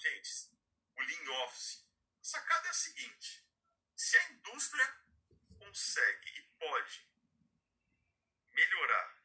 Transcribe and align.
gente, 0.00 0.50
o 0.96 1.02
Lean 1.02 1.30
Office. 1.44 1.84
A 2.20 2.24
sacada 2.24 2.66
é 2.66 2.70
a 2.70 2.74
seguinte: 2.74 3.44
se 3.96 4.16
a 4.16 4.30
indústria 4.30 4.96
consegue 5.58 6.30
e 6.30 6.42
pode 6.58 7.08
melhorar 8.52 9.18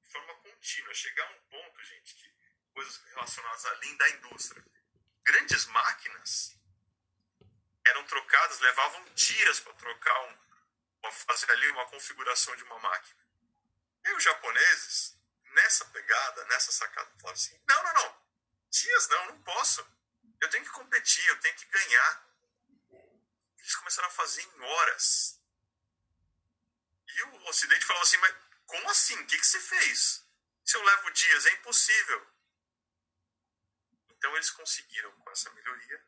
de 0.00 0.10
forma 0.10 0.34
contínua, 0.36 0.94
chegar 0.94 1.26
a 1.26 1.30
um 1.30 1.40
ponto, 1.48 1.84
gente, 1.84 2.14
que 2.14 2.34
coisas 2.72 2.96
relacionadas 2.96 3.66
à 3.66 3.72
Lean 3.74 3.96
da 3.96 4.10
indústria, 4.10 4.64
grandes 5.24 5.66
máquinas 5.66 6.56
eram 7.84 8.04
trocadas, 8.04 8.60
levavam 8.60 9.04
dias 9.14 9.60
para 9.60 9.72
trocar 9.74 10.20
um, 10.28 10.38
para 11.00 11.12
fazer 11.12 11.50
ali 11.50 11.68
uma 11.70 11.86
configuração 11.86 12.54
de 12.56 12.62
uma 12.64 12.78
máquina. 12.78 13.26
E 14.04 14.12
os 14.12 14.22
japoneses, 14.22 15.18
nessa 15.54 15.84
pegada, 15.86 16.44
nessa 16.46 16.72
sacada, 16.72 17.10
falaram 17.18 17.32
assim: 17.32 17.60
não, 17.68 17.82
não, 17.82 17.94
não, 17.94 18.27
não, 19.08 19.26
não 19.26 19.42
posso. 19.42 19.86
Eu 20.40 20.50
tenho 20.50 20.64
que 20.64 20.70
competir, 20.70 21.26
eu 21.26 21.40
tenho 21.40 21.56
que 21.56 21.66
ganhar. 21.66 22.28
Eles 23.58 23.74
começaram 23.76 24.08
a 24.08 24.12
fazer 24.12 24.42
em 24.42 24.60
horas. 24.60 25.40
E 27.06 27.22
o 27.22 27.48
Ocidente 27.48 27.84
falou 27.84 28.02
assim: 28.02 28.16
mas 28.18 28.34
como 28.66 28.90
assim? 28.90 29.18
O 29.18 29.26
que, 29.26 29.38
que 29.38 29.46
você 29.46 29.60
fez? 29.60 30.24
Se 30.64 30.76
eu 30.76 30.82
levo 30.82 31.10
dias, 31.10 31.46
é 31.46 31.52
impossível. 31.52 32.26
Então 34.10 34.34
eles 34.34 34.50
conseguiram, 34.50 35.12
com 35.12 35.30
essa 35.30 35.50
melhoria, 35.50 36.04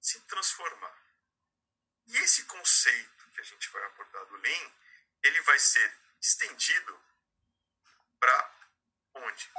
se 0.00 0.20
transformar. 0.22 0.96
E 2.06 2.16
esse 2.18 2.44
conceito 2.44 3.30
que 3.30 3.40
a 3.40 3.44
gente 3.44 3.68
vai 3.70 3.84
abordar 3.84 4.24
do 4.26 4.36
Lean, 4.36 4.72
ele 5.22 5.40
vai 5.42 5.58
ser 5.58 5.98
estendido 6.20 7.00
para 8.18 8.60
onde? 9.14 9.52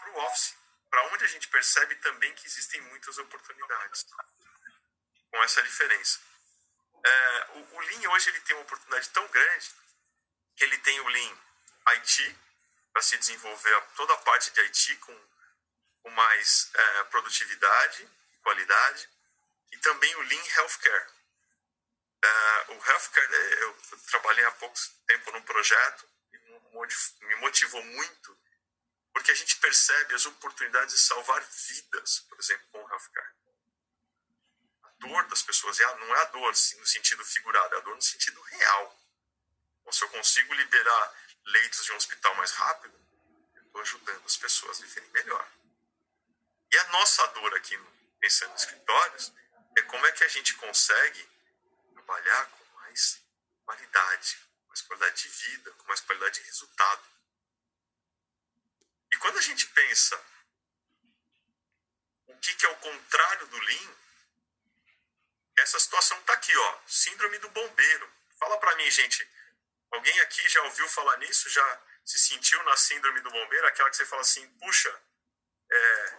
Para 0.00 0.10
o 0.12 0.18
Office, 0.26 0.54
para 0.90 1.04
onde 1.06 1.24
a 1.24 1.28
gente 1.28 1.48
percebe 1.48 1.94
também 1.96 2.34
que 2.34 2.46
existem 2.46 2.80
muitas 2.82 3.16
oportunidades. 3.18 4.06
Com 5.30 5.42
essa 5.44 5.62
diferença. 5.62 6.20
É, 7.04 7.46
o, 7.54 7.76
o 7.76 7.80
Lean 7.80 8.10
hoje 8.10 8.30
ele 8.30 8.40
tem 8.40 8.56
uma 8.56 8.62
oportunidade 8.62 9.08
tão 9.10 9.26
grande 9.28 9.70
que 10.56 10.64
ele 10.64 10.76
tem 10.78 11.00
o 11.00 11.08
Lean 11.08 11.38
IT, 11.88 12.36
para 12.92 13.02
se 13.02 13.16
desenvolver 13.16 13.80
toda 13.96 14.12
a 14.12 14.18
parte 14.18 14.50
de 14.50 14.60
IT 14.60 14.96
com, 14.96 15.28
com 16.02 16.10
mais 16.10 16.70
é, 16.74 17.04
produtividade, 17.04 18.08
qualidade, 18.42 19.08
e 19.72 19.78
também 19.78 20.14
o 20.16 20.22
Lean 20.22 20.44
Healthcare, 20.56 21.06
Uh, 22.22 22.72
o 22.74 22.86
healthcare, 22.86 23.34
é, 23.34 23.62
eu 23.62 23.76
trabalhei 24.10 24.44
há 24.44 24.50
pouco 24.52 24.78
tempo 25.06 25.30
num 25.32 25.40
projeto 25.40 26.06
e 26.34 27.24
me 27.24 27.34
motivou 27.36 27.82
muito, 27.82 28.38
porque 29.12 29.30
a 29.30 29.34
gente 29.34 29.56
percebe 29.58 30.14
as 30.14 30.26
oportunidades 30.26 30.94
de 30.94 31.00
salvar 31.00 31.42
vidas, 31.42 32.20
por 32.28 32.38
exemplo, 32.38 32.66
com 32.70 32.84
o 32.84 32.88
healthcare. 32.88 33.34
A 34.82 34.90
dor 35.00 35.26
das 35.28 35.42
pessoas 35.42 35.78
não 35.78 36.16
é 36.16 36.22
a 36.22 36.24
dor 36.26 36.50
no 36.50 36.86
sentido 36.86 37.24
figurado, 37.24 37.74
é 37.74 37.78
a 37.78 37.80
dor 37.80 37.94
no 37.94 38.02
sentido 38.02 38.40
real. 38.40 39.00
Então, 39.80 39.92
se 39.92 40.04
eu 40.04 40.08
consigo 40.10 40.54
liberar 40.54 41.14
leitos 41.44 41.84
de 41.84 41.92
um 41.92 41.96
hospital 41.96 42.34
mais 42.36 42.52
rápido, 42.52 42.94
eu 43.54 43.62
estou 43.62 43.80
ajudando 43.80 44.24
as 44.24 44.36
pessoas 44.36 44.78
a 44.78 44.82
viverem 44.82 45.10
melhor. 45.10 45.50
E 46.72 46.78
a 46.78 46.84
nossa 46.88 47.26
dor 47.28 47.54
aqui, 47.56 47.78
pensando 48.20 48.52
em 48.52 48.56
escritórios, 48.56 49.32
é 49.76 49.82
como 49.82 50.06
é 50.06 50.12
que 50.12 50.24
a 50.24 50.28
gente 50.28 50.54
consegue 50.54 51.28
trabalhar 51.92 52.46
com 52.50 52.64
mais 52.76 53.20
qualidade, 53.64 54.38
com 54.62 54.68
mais 54.68 54.82
qualidade 54.82 55.22
de 55.22 55.28
vida, 55.28 55.72
com 55.72 55.86
mais 55.86 56.00
qualidade 56.00 56.40
de 56.40 56.46
resultado. 56.46 57.02
O 62.26 62.36
que, 62.38 62.54
que 62.54 62.66
é 62.66 62.68
o 62.68 62.76
contrário 62.76 63.46
do 63.48 63.58
Lean, 63.58 63.94
essa 65.58 65.78
situação 65.78 66.18
está 66.20 66.32
aqui, 66.32 66.56
ó, 66.56 66.78
síndrome 66.86 67.38
do 67.38 67.50
bombeiro. 67.50 68.12
Fala 68.38 68.58
para 68.58 68.74
mim, 68.76 68.90
gente, 68.90 69.28
alguém 69.90 70.18
aqui 70.20 70.48
já 70.48 70.62
ouviu 70.62 70.88
falar 70.88 71.16
nisso? 71.18 71.48
Já 71.50 71.82
se 72.04 72.18
sentiu 72.18 72.62
na 72.64 72.76
síndrome 72.76 73.20
do 73.20 73.30
bombeiro? 73.30 73.66
Aquela 73.66 73.90
que 73.90 73.96
você 73.96 74.06
fala 74.06 74.22
assim, 74.22 74.46
puxa, 74.58 75.02
é, 75.70 76.18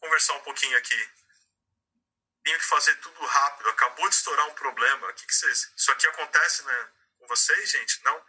conversar 0.00 0.34
um 0.34 0.42
pouquinho 0.42 0.76
aqui 0.76 1.10
tenho 2.46 2.58
que 2.60 2.64
fazer 2.66 2.94
tudo 2.96 3.26
rápido, 3.26 3.68
acabou 3.70 4.08
de 4.08 4.14
estourar 4.14 4.46
um 4.46 4.54
problema. 4.54 5.08
O 5.08 5.14
que, 5.14 5.26
que 5.26 5.34
vocês. 5.34 5.72
Isso 5.76 5.90
aqui 5.90 6.06
acontece 6.06 6.62
né, 6.62 6.88
com 7.18 7.26
vocês, 7.26 7.70
gente? 7.70 8.00
Não? 8.04 8.24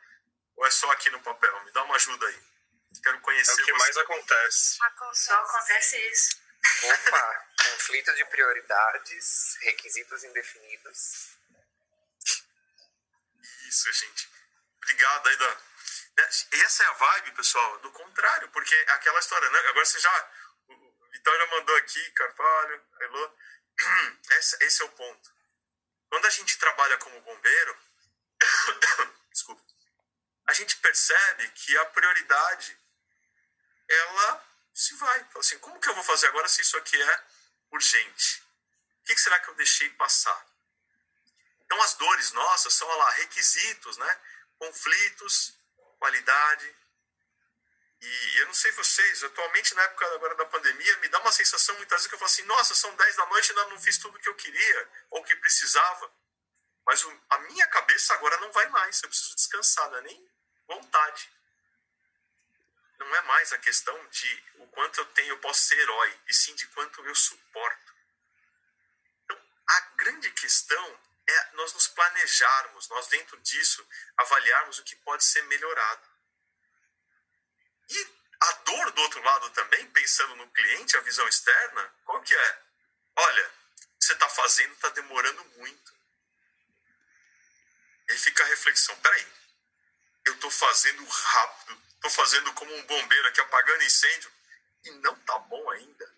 Ou 0.56 0.66
é 0.66 0.72
só 0.72 0.90
aqui 0.91 1.12
no 1.12 1.22
papel? 1.22 1.63
Me 1.66 1.72
dá 1.72 1.84
uma 1.84 1.96
ajuda 1.96 2.25
aí. 2.25 2.44
Quero 3.03 3.20
conhecer. 3.22 3.52
É 3.52 3.53
o 3.53 3.58
que 3.66 3.72
você. 3.72 3.78
mais 3.78 3.98
acontece. 3.98 4.78
Só 5.14 5.36
acontece 5.36 5.98
isso. 6.09 6.42
Opa! 6.84 7.48
conflito 7.88 8.14
de 8.16 8.25
prioridades, 8.25 9.58
requisitos 9.62 10.24
indefinidos. 10.24 11.38
Isso, 13.68 13.94
gente. 13.94 14.30
Obrigado 14.78 15.28
aí 15.28 15.38
da. 15.38 15.56
Né, 16.18 16.30
essa 16.64 16.84
é 16.84 16.88
a 16.88 16.94
vibe, 16.94 17.31
pessoal, 17.31 17.80
do 17.80 17.92
contrário, 17.92 18.50
porque 18.50 18.75
é 18.75 18.92
aquela 18.92 19.19
história, 19.19 19.50
né? 19.50 19.59
Agora 19.69 19.86
você 19.86 20.00
já. 20.00 20.31
O 20.68 21.09
Vitória 21.12 21.48
mandou 21.48 21.75
aqui, 21.78 22.12
Carvalho, 22.12 22.86
Elô 23.02 23.38
esse, 24.31 24.64
esse 24.64 24.81
é 24.81 24.86
o 24.86 24.90
ponto. 24.90 25.31
Quando 26.09 26.25
a 26.25 26.30
gente 26.30 26.58
trabalha 26.58 26.98
como 26.98 27.22
bombeiro, 27.22 27.78
desculpa, 29.31 29.64
a 30.47 30.53
gente 30.53 30.78
percebe 30.78 31.50
que 31.52 31.78
a 31.78 31.85
prioridade 31.85 32.78
ela 33.88 34.46
se 34.74 34.94
vai. 34.96 35.19
Fala 35.25 35.40
assim, 35.40 35.59
como 35.59 35.80
que 35.80 35.90
eu 35.90 35.96
vou 35.96 36.03
fazer 36.03 36.28
agora 36.28 36.47
se 36.47 36.62
isso 36.62 36.78
aqui 36.78 37.02
é 37.02 37.24
urgente? 37.72 38.44
O 39.02 39.03
que, 39.06 39.18
será 39.18 39.40
que 39.40 39.50
eu 39.50 39.56
deixei 39.56 39.90
passar? 39.91 40.46
Então 41.66 41.81
as 41.81 41.94
dores 41.96 42.31
nossas 42.31 42.74
são 42.74 42.88
lá 42.88 43.12
requisitos, 43.12 43.97
né? 43.97 44.22
Conflitos, 44.57 45.53
qualidade, 46.00 46.75
e 48.00 48.38
eu 48.40 48.46
não 48.46 48.53
sei 48.53 48.72
vocês, 48.74 49.24
atualmente 49.24 49.74
na 49.74 49.81
época 49.81 50.06
agora 50.13 50.36
da 50.36 50.46
pandemia, 50.46 50.97
me 50.97 51.07
dá 51.09 51.19
uma 51.19 51.31
sensação 51.31 51.75
muitas 51.78 51.97
vezes 51.97 52.07
que 52.07 52.13
eu 52.13 52.19
falo 52.19 52.31
assim, 52.31 52.44
nossa, 52.44 52.75
são 52.75 52.96
10 52.96 53.16
da 53.16 53.25
noite 53.25 53.47
e 53.47 53.50
ainda 53.52 53.66
não 53.72 53.81
fiz 53.81 53.97
tudo 53.97 54.19
que 54.19 54.30
eu 54.30 54.36
queria 54.36 54.90
ou 55.09 55.24
que 55.24 55.36
precisava. 55.38 56.12
Mas 56.86 57.03
o, 57.03 57.22
a 57.30 57.40
minha 57.40 57.68
cabeça 57.68 58.13
agora 58.13 58.38
não 58.38 58.52
vai 58.52 58.68
mais, 58.69 59.02
eu 59.02 59.09
preciso 59.09 59.36
descansar, 59.36 59.90
não 59.90 59.97
é 59.97 60.02
nem 60.02 60.31
vontade. 60.67 61.31
Não 63.00 63.16
é 63.16 63.22
mais 63.23 63.53
a 63.53 63.57
questão 63.57 64.07
de 64.07 64.44
o 64.55 64.67
quanto 64.67 65.00
eu 65.00 65.05
tenho, 65.13 65.29
eu 65.29 65.39
posso 65.39 65.61
ser 65.61 65.79
herói, 65.79 66.19
e 66.28 66.33
sim 66.33 66.53
de 66.55 66.67
quanto 66.67 67.03
eu 67.05 67.16
suporto. 67.16 67.94
Então, 69.23 69.39
a 69.67 69.79
grande 69.95 70.29
questão 70.31 71.00
é 71.27 71.51
nós 71.53 71.73
nos 71.73 71.88
planejarmos, 71.88 72.88
nós 72.89 73.07
dentro 73.07 73.39
disso 73.41 73.88
avaliarmos 74.17 74.79
o 74.79 74.83
que 74.83 74.95
pode 74.97 75.23
ser 75.23 75.44
melhorado. 75.44 76.07
E 77.89 78.17
a 78.39 78.51
dor 78.53 78.91
do 78.91 79.01
outro 79.01 79.22
lado 79.22 79.50
também, 79.51 79.89
pensando 79.91 80.35
no 80.35 80.50
cliente, 80.51 80.97
a 80.97 81.01
visão 81.01 81.27
externa, 81.27 81.94
qual 82.06 82.22
que 82.22 82.35
é? 82.35 82.61
Olha, 83.16 83.47
o 83.47 84.00
que 84.00 84.06
você 84.06 84.13
está 84.13 84.29
fazendo 84.29 84.73
está 84.73 84.89
demorando 84.89 85.44
muito. 85.57 85.95
E 88.09 88.17
fica 88.17 88.44
a 88.44 88.47
reflexão, 88.47 88.95
peraí, 89.00 89.27
estou 90.38 90.52
fazendo 90.52 91.06
rápido, 91.06 91.81
estou 91.96 92.12
fazendo 92.12 92.53
como 92.53 92.74
um 92.74 92.84
bombeiro 92.86 93.28
aqui 93.28 93.42
apagando 93.42 93.84
incêndio 93.84 94.31
e 94.86 94.92
não 94.92 95.16
tá 95.20 95.38
bom 95.40 95.70
ainda. 95.72 96.16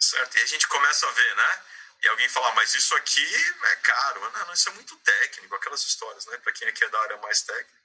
Certo? 0.00 0.36
E 0.36 0.42
a 0.42 0.46
gente 0.46 0.68
começa 0.68 1.08
a 1.08 1.10
ver, 1.10 1.36
né? 1.36 1.64
E 2.02 2.08
alguém 2.08 2.28
falar, 2.28 2.52
mas 2.54 2.74
isso 2.74 2.94
aqui 2.96 3.26
é 3.64 3.76
caro. 3.76 4.20
Não, 4.20 4.46
não, 4.46 4.52
isso 4.52 4.68
é 4.68 4.72
muito 4.72 4.94
técnico, 4.98 5.54
aquelas 5.54 5.82
histórias, 5.82 6.26
né? 6.26 6.36
Para 6.38 6.52
quem 6.52 6.68
aqui 6.68 6.84
é 6.84 6.88
da 6.90 7.00
área 7.00 7.16
mais 7.18 7.40
técnica. 7.42 7.82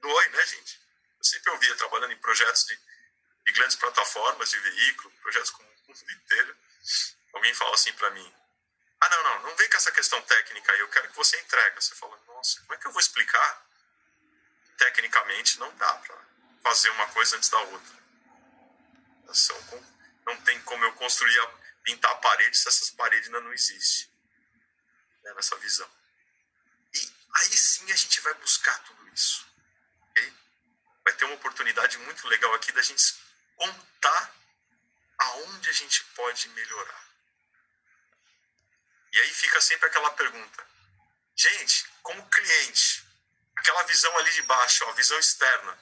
Dói, 0.00 0.28
né, 0.28 0.46
gente? 0.46 0.80
Eu 1.18 1.24
sempre 1.24 1.50
ouvia 1.50 1.74
trabalhando 1.74 2.12
em 2.12 2.18
projetos 2.18 2.64
de, 2.64 2.78
de 3.44 3.52
grandes 3.52 3.76
plataformas 3.76 4.50
de 4.50 4.58
veículo, 4.60 5.10
projetos 5.20 5.50
com 5.50 5.64
um 5.64 5.66
mundo 5.88 6.12
inteiro. 6.12 6.56
Alguém 7.32 7.54
fala 7.54 7.74
assim 7.74 7.92
para 7.94 8.10
mim: 8.10 8.34
Ah, 8.34 8.45
com 9.76 9.78
essa 9.78 9.92
questão 9.92 10.22
técnica 10.22 10.72
aí, 10.72 10.80
eu 10.80 10.88
quero 10.88 11.08
que 11.10 11.16
você 11.16 11.38
entregue. 11.38 11.76
Você 11.76 11.94
fala: 11.94 12.18
Nossa, 12.26 12.60
como 12.62 12.74
é 12.74 12.76
que 12.78 12.86
eu 12.86 12.92
vou 12.92 13.00
explicar? 13.00 13.66
Tecnicamente 14.78 15.58
não 15.58 15.74
dá 15.76 15.92
para 15.94 16.16
fazer 16.62 16.88
uma 16.90 17.06
coisa 17.08 17.36
antes 17.36 17.50
da 17.50 17.58
outra. 17.58 17.96
Não 20.24 20.36
tem 20.42 20.60
como 20.62 20.84
eu 20.84 20.92
construir 20.94 21.48
pintar 21.82 22.10
a 22.10 22.16
parede 22.16 22.56
se 22.56 22.68
essas 22.68 22.90
paredes 22.90 23.26
ainda 23.26 23.40
não 23.40 23.52
existem. 23.52 24.08
Né, 25.22 25.34
nessa 25.34 25.56
visão. 25.56 25.90
E 26.94 27.12
aí 27.34 27.56
sim 27.56 27.90
a 27.92 27.96
gente 27.96 28.20
vai 28.22 28.34
buscar 28.34 28.78
tudo 28.84 29.08
isso. 29.08 29.46
Okay? 30.10 30.32
Vai 31.04 31.14
ter 31.14 31.24
uma 31.26 31.34
oportunidade 31.34 31.98
muito 31.98 32.26
legal 32.28 32.52
aqui 32.54 32.72
da 32.72 32.82
gente 32.82 33.14
contar 33.56 34.34
aonde 35.18 35.68
a 35.68 35.72
gente 35.72 36.02
pode 36.14 36.48
melhorar. 36.50 37.04
Fica 39.36 39.60
sempre 39.60 39.86
aquela 39.86 40.10
pergunta. 40.12 40.66
Gente, 41.36 41.86
como 42.02 42.26
cliente, 42.30 43.04
aquela 43.54 43.82
visão 43.82 44.16
ali 44.16 44.32
de 44.32 44.42
baixo, 44.44 44.82
a 44.86 44.92
visão 44.92 45.18
externa. 45.18 45.78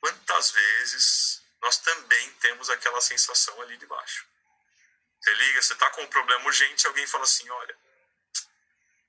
quantas 0.00 0.52
vezes 0.52 1.42
nós 1.60 1.76
também 1.76 2.32
temos 2.36 2.70
aquela 2.70 3.02
sensação 3.02 3.60
ali 3.60 3.76
de 3.76 3.84
baixo? 3.84 4.26
Você 5.20 5.34
liga, 5.34 5.60
você 5.60 5.74
está 5.74 5.90
com 5.90 6.00
um 6.00 6.06
problema 6.06 6.46
urgente, 6.46 6.86
alguém 6.86 7.06
fala 7.06 7.24
assim: 7.24 7.46
olha, 7.50 7.78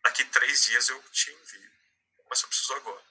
daqui 0.04 0.26
três 0.26 0.66
dias 0.66 0.90
eu 0.90 1.02
te 1.04 1.32
envio, 1.32 1.72
mas 2.30 2.42
eu 2.42 2.50
preciso 2.50 2.74
agora. 2.74 3.06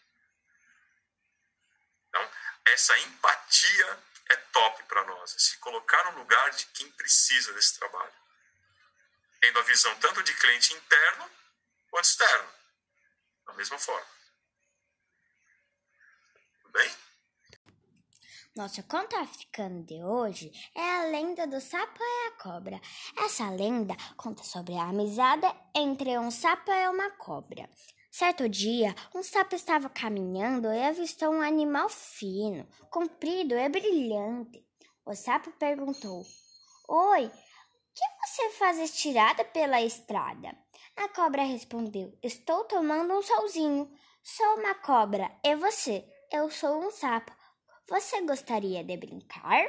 Então, 2.09 2.31
essa 2.67 2.99
empatia 2.99 4.05
é 4.29 4.37
top 4.37 4.83
para 4.83 5.03
nós, 5.07 5.35
é 5.35 5.39
se 5.39 5.57
colocar 5.57 6.05
no 6.13 6.19
lugar 6.19 6.51
de 6.51 6.67
quem 6.67 6.93
precisa 6.93 7.55
desse 7.55 7.79
trabalho. 7.79 8.21
Tendo 9.41 9.59
a 9.59 9.63
visão 9.63 9.95
tanto 9.97 10.23
de 10.23 10.35
cliente 10.35 10.75
interno 10.75 11.31
quanto 11.91 12.05
externo, 12.05 12.49
da 13.47 13.55
mesma 13.55 13.79
forma. 13.79 14.07
Tudo 16.61 16.73
bem? 16.73 16.91
Nosso 18.55 18.83
conto 18.83 19.17
africano 19.17 19.83
de 19.85 20.03
hoje 20.03 20.51
é 20.75 20.83
a 20.83 21.05
lenda 21.05 21.47
do 21.47 21.61
sapo 21.61 22.03
e 22.03 22.29
a 22.29 22.33
cobra. 22.33 22.81
Essa 23.17 23.49
lenda 23.49 23.97
conta 24.17 24.43
sobre 24.43 24.75
a 24.77 24.89
amizade 24.89 25.47
entre 25.75 26.19
um 26.19 26.31
sapo 26.31 26.71
e 26.71 26.89
uma 26.89 27.11
cobra. 27.13 27.71
Certo 28.11 28.49
dia, 28.49 28.95
um 29.15 29.23
sapo 29.23 29.55
estava 29.55 29.89
caminhando 29.89 30.71
e 30.73 30.83
avistou 30.83 31.33
um 31.33 31.41
animal 31.41 31.89
fino, 31.89 32.69
comprido 32.91 33.55
e 33.55 33.69
brilhante. 33.69 34.67
O 35.07 35.15
sapo 35.15 35.53
perguntou: 35.53 36.27
Oi, 36.89 37.31
você 38.31 38.49
faz 38.51 38.79
estirada 38.79 39.45
pela 39.45 39.83
estrada? 39.83 40.57
A 40.97 41.09
cobra 41.09 41.43
respondeu: 41.43 42.17
Estou 42.23 42.63
tomando 42.65 43.13
um 43.13 43.23
solzinho. 43.23 43.91
Sou 44.23 44.59
uma 44.59 44.75
cobra. 44.77 45.29
E 45.43 45.57
você? 45.57 46.05
Eu 46.31 46.49
sou 46.49 46.81
um 46.81 46.93
sapo. 46.93 47.33
Você 47.89 48.21
gostaria 48.21 48.85
de 48.85 48.97
brincar? 48.97 49.67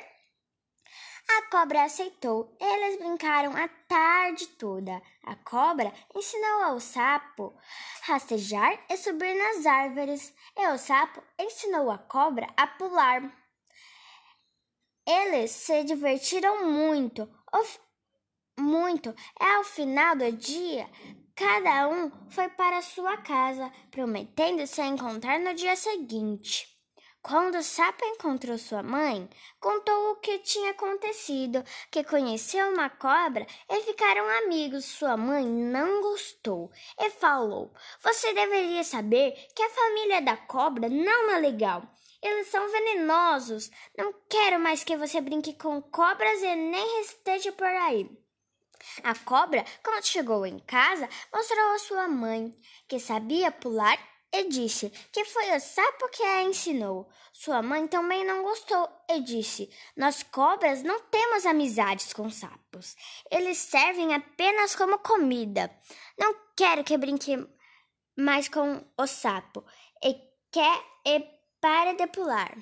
A 1.28 1.50
cobra 1.50 1.86
aceitou. 1.86 2.56
Eles 2.60 3.00
brincaram 3.00 3.56
a 3.58 3.68
tarde 3.68 4.46
toda. 4.50 5.02
A 5.24 5.36
cobra 5.38 5.92
ensinou 6.16 6.63
ao 6.63 6.80
sapo 6.80 7.58
rastejar 8.04 8.80
e 8.90 8.96
subir 8.96 9.34
nas 9.34 9.66
árvores, 9.66 10.34
e 10.56 10.68
o 10.68 10.78
sapo 10.78 11.24
ensinou 11.40 11.90
a 11.90 11.98
cobra 11.98 12.48
a 12.56 12.68
pular. 12.68 13.24
Eles 15.08 15.50
se 15.50 15.84
divertiram 15.84 16.66
muito, 16.66 17.28
muito. 18.62 19.13
E 19.40 19.44
ao 19.44 19.63
final 19.63 20.16
do 20.16 20.31
dia, 20.31 20.88
cada 21.36 21.90
um 21.90 22.12
foi 22.30 22.48
para 22.50 22.81
sua 22.81 23.18
casa, 23.18 23.72
prometendo 23.90 24.66
se 24.68 24.81
encontrar 24.81 25.40
no 25.40 25.54
dia 25.54 25.75
seguinte. 25.75 26.72
Quando 27.24 27.60
o 27.60 27.63
sapo 27.63 28.04
encontrou 28.04 28.58
sua 28.58 28.81
mãe, 28.81 29.30
contou 29.60 30.12
o 30.12 30.16
que 30.16 30.40
tinha 30.40 30.72
acontecido, 30.72 31.63
que 31.92 32.04
conheceu 32.04 32.69
uma 32.69 32.90
cobra 32.90 33.46
e 33.69 33.81
ficaram 33.81 34.28
amigos. 34.44 34.86
Sua 34.86 35.16
mãe 35.16 35.46
não 35.46 36.02
gostou 36.02 36.72
e 37.00 37.12
falou: 37.12 37.72
Você 38.02 38.34
deveria 38.34 38.84
saber 38.84 39.34
que 39.56 39.62
a 39.62 39.69
família 39.69 40.22
da 40.22 40.36
cobra 40.36 40.90
não 40.90 41.30
é 41.30 41.38
legal. 41.38 41.84
Eles 42.24 42.48
são 42.48 42.68
venenosos. 42.72 43.69
Não 43.96 44.13
quero 44.28 44.60
mais 44.60 44.84
que 44.84 44.98
você 44.98 45.22
brinque 45.22 45.54
com 45.54 45.80
cobras 45.80 46.42
e 46.42 46.56
nem 46.56 47.02
esteja 47.02 47.52
por 47.52 47.68
aí. 47.68 48.10
A 49.04 49.16
cobra, 49.16 49.66
quando 49.83 50.06
chegou 50.06 50.45
em 50.45 50.60
casa, 50.60 51.07
mostrou 51.33 51.72
a 51.72 51.80
sua 51.80 52.07
mãe 52.07 52.56
que 52.88 53.00
sabia 53.00 53.51
pular 53.51 53.98
e 54.33 54.48
disse 54.48 54.89
que 55.12 55.25
foi 55.25 55.56
o 55.56 55.60
sapo 55.60 56.10
que 56.10 56.24
a 56.24 56.44
ensinou. 56.44 57.10
Sua 57.33 57.62
mãe 57.62 57.88
também 57.88 58.25
não 58.25 58.44
gostou 58.44 58.89
e 59.10 59.22
disse: 59.22 59.69
Nós 59.95 60.24
cobras 60.24 60.83
não 60.83 61.00
temos 61.01 61.45
amizades 61.45 62.13
com 62.13 62.30
sapos. 62.30 62.95
Eles 63.30 63.57
servem 63.57 64.13
apenas 64.13 64.75
como 64.75 65.00
comida. 65.00 65.69
Não 66.18 66.34
quero 66.56 66.84
que 66.84 66.98
brinque 66.98 67.45
mais 68.18 68.48
com 68.48 68.86
o 68.98 69.07
sapo. 69.07 69.66
E 70.04 70.16
quer 70.51 70.81
e 71.06 71.19
para 71.60 71.94
de 71.94 72.07
pular. 72.07 72.56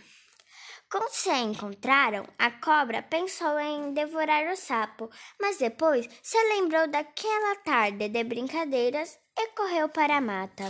Quando 0.92 1.12
se 1.12 1.30
encontraram, 1.30 2.26
a 2.40 2.50
cobra 2.50 3.04
pensou 3.04 3.60
em 3.60 3.94
devorar 3.94 4.52
o 4.52 4.56
sapo, 4.56 5.08
mas 5.40 5.58
depois 5.58 6.10
se 6.24 6.38
lembrou 6.50 6.88
daquela 6.88 7.56
tarde 7.58 8.10
de 8.10 8.24
brincadeiras 8.24 9.20
e 9.38 9.50
correu 9.50 9.88
para 9.90 10.18
a 10.18 10.22
mata. 10.22 10.64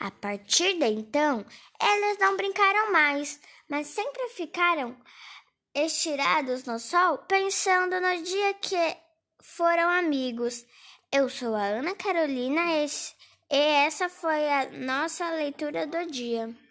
A 0.00 0.10
partir 0.10 0.78
de 0.78 0.86
então, 0.86 1.44
eles 1.82 2.18
não 2.18 2.34
brincaram 2.34 2.90
mais, 2.90 3.38
mas 3.68 3.88
sempre 3.88 4.26
ficaram 4.30 4.96
estirados 5.74 6.64
no 6.64 6.78
sol, 6.78 7.18
pensando 7.18 8.00
no 8.00 8.22
dia 8.22 8.54
que 8.54 8.96
foram 9.42 9.90
amigos. 9.90 10.64
Eu 11.12 11.28
sou 11.28 11.54
a 11.54 11.62
Ana 11.62 11.94
Carolina 11.94 12.62
e 13.50 13.56
essa 13.56 14.08
foi 14.08 14.48
a 14.50 14.70
nossa 14.70 15.30
leitura 15.30 15.86
do 15.86 16.06
dia. 16.06 16.65